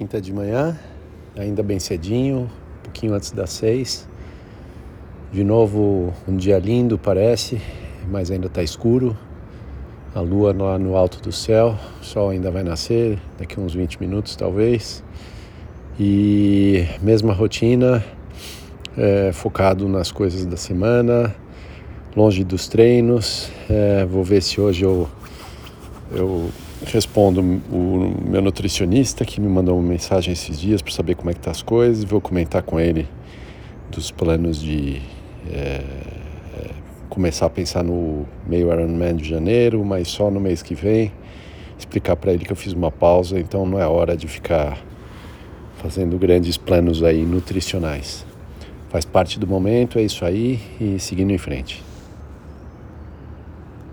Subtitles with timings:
[0.00, 0.74] quinta de manhã,
[1.36, 4.08] ainda bem cedinho, um pouquinho antes das seis.
[5.30, 7.60] De novo, um dia lindo parece,
[8.10, 9.14] mas ainda está escuro.
[10.14, 14.00] A lua lá no alto do céu, o sol ainda vai nascer daqui uns 20
[14.00, 15.04] minutos talvez.
[15.98, 18.02] E mesma rotina,
[18.96, 21.36] é, focado nas coisas da semana,
[22.16, 23.52] longe dos treinos.
[23.68, 25.06] É, vou ver se hoje eu,
[26.12, 26.50] eu
[26.86, 31.34] respondo o meu nutricionista que me mandou uma mensagem esses dias para saber como é
[31.34, 32.04] que tá as coisas.
[32.04, 33.08] Vou comentar com ele
[33.90, 35.00] dos planos de
[35.50, 35.82] é,
[37.10, 41.12] começar a pensar no meio Ironman de janeiro, mas só no mês que vem.
[41.78, 44.78] Explicar para ele que eu fiz uma pausa, então não é hora de ficar
[45.82, 48.24] fazendo grandes planos aí nutricionais.
[48.90, 51.89] Faz parte do momento, é isso aí e seguindo em frente.